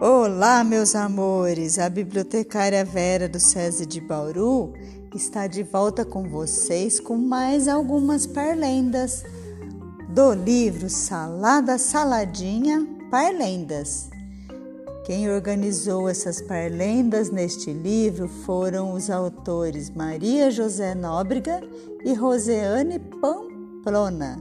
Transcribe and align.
Olá, 0.00 0.62
meus 0.62 0.94
amores! 0.94 1.76
A 1.76 1.88
bibliotecária 1.88 2.84
Vera 2.84 3.28
do 3.28 3.40
SESI 3.40 3.84
de 3.84 4.00
Bauru 4.00 4.72
está 5.12 5.48
de 5.48 5.64
volta 5.64 6.04
com 6.04 6.22
vocês 6.22 7.00
com 7.00 7.16
mais 7.16 7.66
algumas 7.66 8.24
parlendas 8.24 9.24
do 10.08 10.34
livro 10.34 10.88
Salada 10.88 11.78
Saladinha 11.78 12.86
Parlendas. 13.10 14.08
Quem 15.04 15.28
organizou 15.28 16.08
essas 16.08 16.40
parlendas 16.40 17.28
neste 17.28 17.72
livro 17.72 18.28
foram 18.28 18.92
os 18.92 19.10
autores 19.10 19.90
Maria 19.90 20.48
José 20.48 20.94
Nóbrega 20.94 21.60
e 22.04 22.14
Roseane 22.14 23.00
Pamplona. 23.20 24.40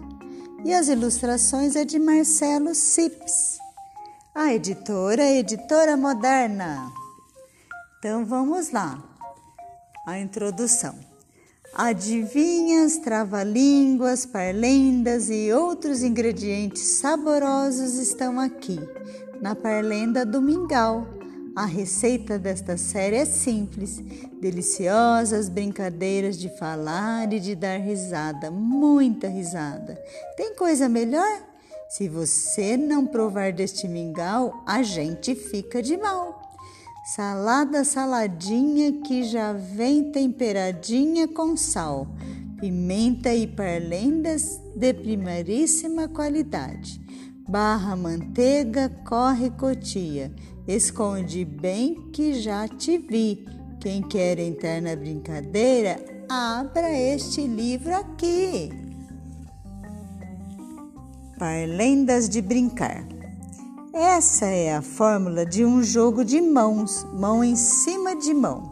E 0.64 0.72
as 0.72 0.88
ilustrações 0.88 1.76
é 1.76 1.84
de 1.84 1.98
Marcelo 1.98 2.76
Sips. 2.76 3.58
A 4.40 4.54
editora 4.54 5.23
é 5.23 5.40
Editora 5.40 5.98
Moderna. 5.98 6.94
Então 7.98 8.23
vamos 8.23 8.70
lá. 8.70 9.04
A 10.05 10.20
introdução. 10.20 10.94
Adivinhas, 11.73 13.00
trava-línguas, 13.00 14.28
parlendas 14.28 15.31
e 15.31 15.52
outros 15.52 16.04
ingredientes 16.04 16.84
saborosos 16.84 17.95
estão 17.95 18.40
aqui, 18.40 18.80
na 19.42 19.55
Parlenda 19.55 20.23
do 20.23 20.40
Mingau. 20.40 21.08
A 21.56 21.66
receita 21.66 22.38
desta 22.38 22.78
série 22.78 23.16
é 23.16 23.26
simples, 23.26 23.98
deliciosas 24.40 25.50
brincadeiras 25.50 26.38
de 26.38 26.56
falar 26.59 27.34
e 27.34 27.40
de 27.40 27.56
dar 27.56 27.80
risada, 27.80 28.52
muita 28.52 29.28
risada. 29.28 30.00
Tem 30.36 30.53
coisa 30.53 30.88
melhor? 30.88 31.56
Se 31.90 32.10
você 32.10 32.76
não 32.76 33.06
provar 33.06 33.54
deste 33.54 33.88
mingau, 33.88 34.62
a 34.66 34.84
gente 34.84 35.34
fica 35.36 35.82
de 35.82 35.96
mal. 35.96 36.42
Salada 37.16 37.86
saladinha 37.86 38.92
que 39.04 39.24
já 39.24 39.54
vem 39.54 40.12
temperadinha 40.12 41.26
com 41.26 41.56
sal, 41.56 42.06
pimenta 42.60 43.34
e 43.34 43.48
parlendas 43.48 44.60
de 44.76 44.94
primeiríssima 44.94 46.10
qualidade. 46.10 47.00
Barra 47.48 47.96
manteiga, 47.96 48.90
corre 49.08 49.50
cotia, 49.52 50.34
esconde 50.68 51.46
bem 51.46 52.12
que 52.12 52.34
já 52.34 52.68
te 52.68 52.98
vi. 52.98 53.46
Quem 53.80 54.02
quer 54.02 54.38
entrar 54.40 54.82
na 54.82 54.94
brincadeira, 54.98 56.04
abra 56.28 56.92
este 56.92 57.48
livro 57.48 57.96
aqui. 57.96 58.87
Parlendas 61.38 62.28
de 62.28 62.42
brincar. 62.42 63.06
Essa 63.94 64.46
é 64.46 64.76
a 64.76 64.82
fórmula 64.82 65.46
de 65.46 65.64
um 65.64 65.84
jogo 65.84 66.26
de 66.26 66.42
mãos, 66.42 67.06
mão 67.14 67.44
em 67.44 67.56
cima 67.56 68.16
de 68.16 68.34
mão, 68.34 68.72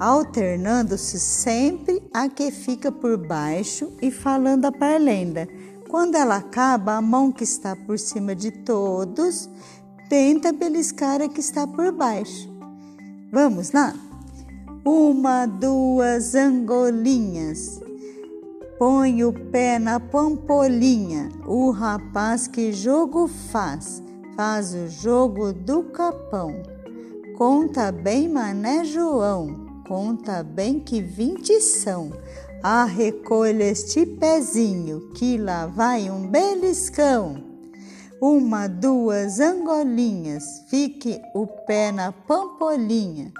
alternando-se 0.00 1.20
sempre 1.20 2.02
a 2.12 2.28
que 2.28 2.50
fica 2.50 2.90
por 2.90 3.16
baixo 3.16 3.92
e 4.02 4.10
falando 4.10 4.64
a 4.64 4.72
parlenda. 4.72 5.46
Quando 5.88 6.16
ela 6.16 6.38
acaba, 6.38 6.94
a 6.94 7.00
mão 7.00 7.30
que 7.30 7.44
está 7.44 7.76
por 7.76 7.96
cima 8.00 8.34
de 8.34 8.50
todos 8.50 9.48
tenta 10.08 10.52
beliscar 10.52 11.22
a 11.22 11.28
que 11.28 11.40
está 11.40 11.68
por 11.68 11.92
baixo. 11.92 12.50
Vamos 13.30 13.70
lá? 13.70 13.94
Uma, 14.84 15.46
duas 15.46 16.34
angolinhas 16.34 17.80
põe 18.82 19.22
o 19.22 19.32
pé 19.32 19.78
na 19.78 20.00
pampolinha. 20.00 21.28
O 21.46 21.70
rapaz 21.70 22.48
que 22.48 22.72
jogo 22.72 23.28
faz? 23.28 24.02
Faz 24.34 24.74
o 24.74 24.88
jogo 24.88 25.52
do 25.52 25.84
capão. 25.84 26.52
Conta 27.38 27.92
bem, 27.92 28.28
Mané 28.28 28.84
João, 28.84 29.68
conta 29.86 30.42
bem 30.42 30.80
que 30.80 31.00
vinte 31.00 31.60
são. 31.60 32.10
Ah, 32.60 32.84
recolha 32.84 33.62
este 33.62 34.04
pezinho, 34.04 35.12
que 35.14 35.38
lá 35.38 35.66
vai 35.66 36.10
um 36.10 36.26
beliscão. 36.26 37.36
Uma, 38.20 38.66
duas 38.66 39.38
angolinhas, 39.38 40.64
fique 40.68 41.22
o 41.36 41.46
pé 41.46 41.92
na 41.92 42.10
pampolinha. 42.10 43.32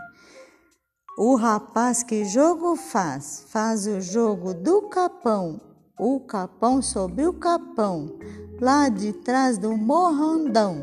O 1.16 1.34
rapaz 1.34 2.02
que 2.02 2.24
jogo 2.24 2.74
faz? 2.74 3.44
Faz 3.48 3.86
o 3.86 4.00
jogo 4.00 4.54
do 4.54 4.82
capão, 4.88 5.60
o 5.98 6.18
capão 6.20 6.80
sobre 6.80 7.26
o 7.26 7.34
capão, 7.34 8.18
lá 8.58 8.88
de 8.88 9.12
trás 9.12 9.58
do 9.58 9.76
morrandão. 9.76 10.82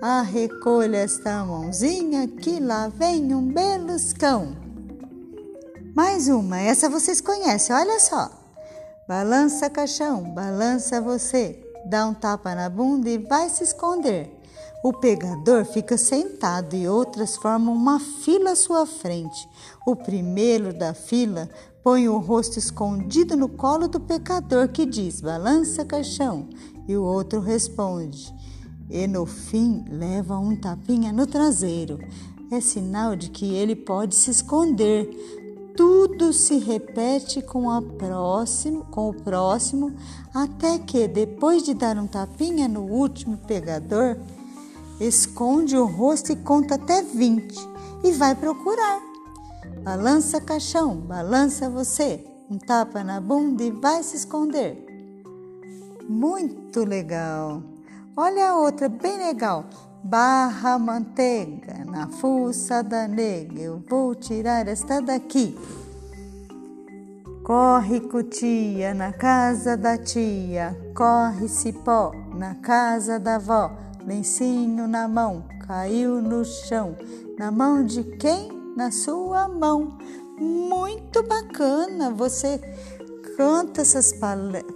Ah, 0.00 0.22
recolha 0.22 0.98
esta 0.98 1.44
mãozinha 1.44 2.28
que 2.28 2.60
lá 2.60 2.86
vem 2.86 3.34
um 3.34 3.52
beluscão. 3.52 4.56
Mais 5.96 6.28
uma, 6.28 6.60
essa 6.60 6.88
vocês 6.88 7.20
conhecem, 7.20 7.74
olha 7.74 7.98
só. 7.98 8.30
Balança 9.08 9.68
caixão, 9.68 10.32
balança 10.32 11.00
você, 11.00 11.60
dá 11.86 12.06
um 12.06 12.14
tapa 12.14 12.54
na 12.54 12.68
bunda 12.70 13.08
e 13.10 13.18
vai 13.18 13.48
se 13.48 13.64
esconder. 13.64 14.35
O 14.82 14.92
pegador 14.92 15.64
fica 15.64 15.96
sentado 15.96 16.76
e 16.76 16.86
outras 16.86 17.36
formam 17.36 17.74
uma 17.74 17.98
fila 17.98 18.52
à 18.52 18.56
sua 18.56 18.86
frente. 18.86 19.48
O 19.86 19.96
primeiro 19.96 20.72
da 20.72 20.94
fila 20.94 21.48
põe 21.82 22.08
o 22.08 22.18
rosto 22.18 22.58
escondido 22.58 23.36
no 23.36 23.48
colo 23.48 23.88
do 23.88 23.98
pecador 23.98 24.68
que 24.68 24.84
diz: 24.84 25.20
Balança 25.20 25.84
caixão. 25.84 26.48
E 26.86 26.96
o 26.96 27.02
outro 27.02 27.40
responde. 27.40 28.32
E 28.88 29.06
no 29.06 29.26
fim 29.26 29.84
leva 29.88 30.38
um 30.38 30.54
tapinha 30.54 31.12
no 31.12 31.26
traseiro. 31.26 31.98
É 32.50 32.60
sinal 32.60 33.16
de 33.16 33.28
que 33.30 33.54
ele 33.54 33.74
pode 33.74 34.14
se 34.14 34.30
esconder. 34.30 35.10
Tudo 35.76 36.32
se 36.32 36.58
repete 36.58 37.42
com, 37.42 37.68
a 37.68 37.82
próximo, 37.82 38.84
com 38.84 39.10
o 39.10 39.14
próximo, 39.14 39.92
até 40.32 40.78
que, 40.78 41.06
depois 41.06 41.62
de 41.62 41.74
dar 41.74 41.98
um 41.98 42.06
tapinha 42.06 42.66
no 42.66 42.82
último 42.82 43.36
pegador, 43.36 44.16
esconde 45.00 45.76
o 45.76 45.84
rosto 45.84 46.32
e 46.32 46.36
conta 46.36 46.76
até 46.76 47.02
20 47.02 47.54
e 48.04 48.12
vai 48.12 48.34
procurar. 48.34 49.00
Balança 49.82 50.40
caixão, 50.40 50.96
balança 50.96 51.68
você, 51.68 52.24
um 52.50 52.58
tapa 52.58 53.04
na 53.04 53.20
bunda 53.20 53.62
e 53.62 53.70
vai 53.70 54.02
se 54.02 54.16
esconder. 54.16 54.84
Muito 56.08 56.84
legal. 56.84 57.62
Olha 58.16 58.50
a 58.50 58.56
outra, 58.56 58.88
bem 58.88 59.18
legal. 59.18 59.64
Barra 60.02 60.78
manteiga 60.78 61.84
na 61.84 62.06
fuça 62.06 62.82
da 62.82 63.08
nega, 63.08 63.60
eu 63.60 63.82
vou 63.88 64.14
tirar 64.14 64.68
esta 64.68 65.00
daqui. 65.00 65.58
Corre 67.42 68.00
cutia 68.00 68.94
na 68.94 69.12
casa 69.12 69.76
da 69.76 69.96
tia, 69.96 70.76
corre 70.94 71.48
cipó 71.48 72.12
na 72.34 72.56
casa 72.56 73.20
da 73.20 73.36
avó 73.36 73.85
lencinho 74.06 74.86
na 74.86 75.08
mão, 75.08 75.44
caiu 75.66 76.22
no 76.22 76.44
chão. 76.44 76.96
Na 77.38 77.50
mão 77.50 77.84
de 77.84 78.04
quem? 78.04 78.48
Na 78.76 78.90
sua 78.90 79.48
mão. 79.48 79.98
Muito 80.38 81.22
bacana! 81.22 82.10
Você 82.10 82.60
canta 83.36 83.82
essas 83.82 84.12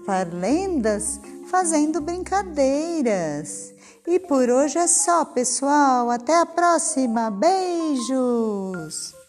parlendas 0.04 1.20
fazendo 1.50 2.00
brincadeiras. 2.00 3.74
E 4.06 4.18
por 4.18 4.48
hoje 4.48 4.78
é 4.78 4.86
só, 4.86 5.24
pessoal. 5.24 6.10
Até 6.10 6.36
a 6.40 6.46
próxima. 6.46 7.30
Beijos! 7.30 9.19